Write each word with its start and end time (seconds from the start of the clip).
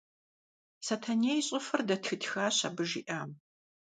Сэтэней 0.85 1.39
и 1.41 1.43
щӀыфэр 1.47 1.81
дэтхытхащ 1.87 2.57
абы 2.67 2.83
жиӀам. 2.89 3.29